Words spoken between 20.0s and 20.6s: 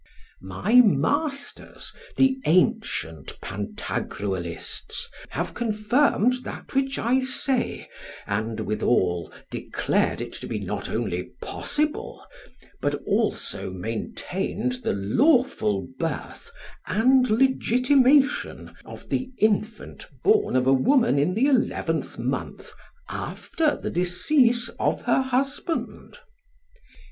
born